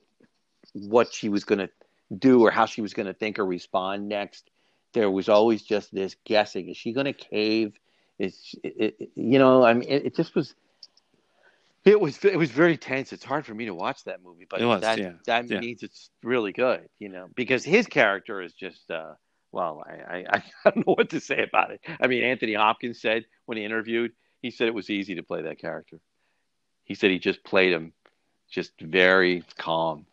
[0.74, 1.70] what she was going to
[2.18, 4.50] do or how she was going to think or respond next.
[4.94, 7.78] There was always just this guessing: is she going to cave?
[8.18, 9.64] Is it, it, you know?
[9.64, 10.56] I mean, it, it, just was.
[11.84, 13.14] It was it was very tense.
[13.14, 15.14] It's hard for me to watch that movie, but was, that yeah.
[15.26, 15.60] that yeah.
[15.60, 18.90] means it's really good, you know, because his character is just.
[18.90, 19.14] uh
[19.56, 20.26] well, I, I,
[20.66, 21.80] I don't know what to say about it.
[22.02, 24.12] I mean, Anthony Hopkins said when he interviewed,
[24.42, 26.02] he said it was easy to play that character.
[26.86, 27.92] He said he just played him
[28.50, 30.06] just very calm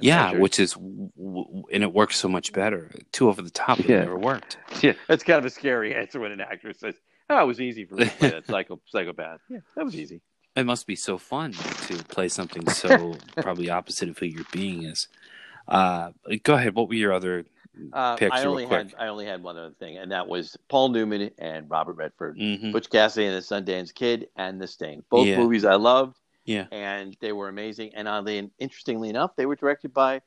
[0.00, 0.40] yeah, measured.
[0.40, 2.90] which is and it works so much better.
[3.12, 4.00] Too over the top, it yeah.
[4.00, 4.58] never worked.
[4.82, 6.96] Yeah, that's kind of a scary answer when an actor says,
[7.30, 10.20] "Oh, it was easy for me to play that psycho psychopath." Yeah, that was easy.
[10.56, 14.84] It must be so fun to play something so probably opposite of who your being
[14.84, 15.08] is.
[15.66, 16.10] Uh,
[16.42, 16.74] go ahead.
[16.74, 17.44] What were your other
[17.92, 18.34] uh, picks?
[18.34, 21.70] I only had I only had one other thing, and that was Paul Newman and
[21.70, 22.72] Robert Redford, mm-hmm.
[22.72, 25.04] Butch Cassidy and the Sundance Kid, and The Sting.
[25.10, 25.38] Both yeah.
[25.38, 26.18] movies I loved.
[26.44, 26.66] Yeah.
[26.70, 27.94] And they were amazing.
[27.94, 30.20] And oddly, and interestingly enough, they were directed by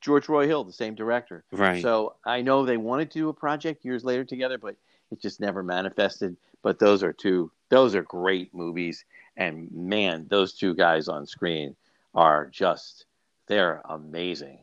[0.00, 1.44] George Roy Hill, the same director.
[1.50, 1.80] Right.
[1.80, 4.76] So I know they wanted to do a project years later together, but
[5.10, 6.36] it just never manifested.
[6.62, 9.06] But those are two, those are great movies.
[9.38, 11.76] And man, those two guys on screen
[12.14, 13.06] are just,
[13.46, 14.58] they're amazing.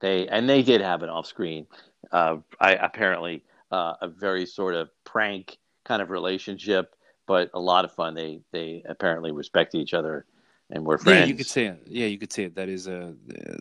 [0.00, 1.66] They, and they did have an off screen,
[2.12, 6.94] uh, I apparently, uh, a very sort of prank kind of relationship,
[7.26, 8.14] but a lot of fun.
[8.14, 10.24] They, they apparently respect each other
[10.70, 11.20] and we're friends.
[11.20, 11.82] Yeah, you could say it.
[11.86, 12.54] Yeah, you could say it.
[12.56, 13.14] That is a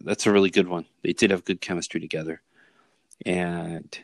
[0.04, 0.86] that's a really good one.
[1.04, 2.42] They did have good chemistry together,
[3.26, 3.98] and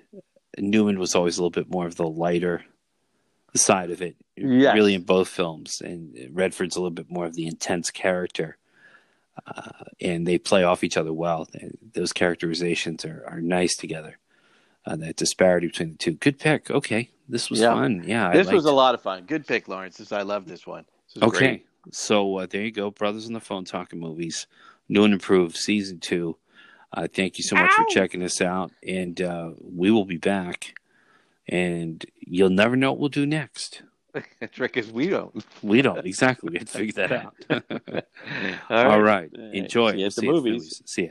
[0.57, 2.63] Newman was always a little bit more of the lighter
[3.55, 4.15] side of it.
[4.35, 4.73] Yes.
[4.73, 8.57] really in both films, and Redford's a little bit more of the intense character.
[9.47, 11.47] Uh, and they play off each other well.
[11.93, 14.17] Those characterizations are, are nice together.
[14.85, 16.11] Uh, that disparity between the two.
[16.11, 16.69] Good pick.
[16.69, 17.73] Okay, this was yeah.
[17.73, 18.03] fun.
[18.05, 19.23] Yeah, this was a lot of fun.
[19.23, 19.97] Good pick, Lawrence.
[19.97, 20.85] This, I love this one.
[21.13, 21.65] This okay, great.
[21.91, 24.45] So uh, there you go, Brothers on the Phone talking movies,
[24.89, 26.37] new and improved, season two.
[26.91, 27.83] Uh, thank you so much Ow.
[27.83, 30.75] for checking us out, and uh, we will be back.
[31.47, 33.83] And you'll never know what we'll do next.
[34.13, 35.43] The trick is we don't.
[35.61, 36.53] We don't exactly.
[36.53, 37.35] We to figure that out.
[37.49, 37.61] All,
[38.69, 38.91] right.
[38.91, 39.29] All right.
[39.53, 39.91] Enjoy.
[39.93, 40.81] See you at the movies.
[40.85, 41.09] See ya.